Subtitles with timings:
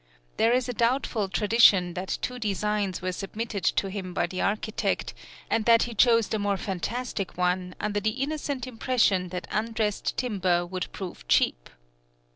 [0.37, 5.13] There is a doubtful tradition that two designs were submitted to him by the architect,
[5.47, 10.65] and that he chose the more fantastic one under the innocent impression that undressed timber
[10.65, 11.69] would prove cheap.